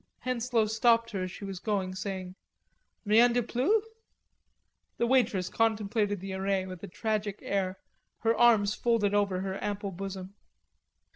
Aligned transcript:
Henslowe 0.21 0.65
stopped 0.65 1.11
her 1.11 1.21
as 1.21 1.29
she 1.31 1.45
was 1.45 1.59
going, 1.59 1.93
saying: 1.93 2.33
"Rien 3.05 3.33
de 3.33 3.43
plus?" 3.43 3.83
The 4.97 5.05
waitress 5.05 5.47
contemplated 5.47 6.21
the 6.21 6.33
array 6.33 6.65
with 6.65 6.81
a 6.81 6.87
tragic 6.87 7.37
air, 7.43 7.77
her 8.21 8.35
arms 8.35 8.73
folded 8.73 9.13
over 9.13 9.41
her 9.41 9.63
ample 9.63 9.91
bosom. 9.91 10.33